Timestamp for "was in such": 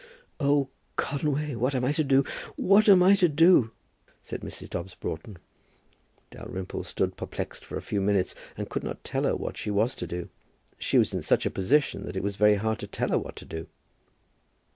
10.97-11.45